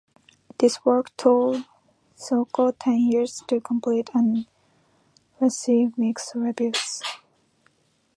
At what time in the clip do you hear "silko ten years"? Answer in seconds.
2.17-3.43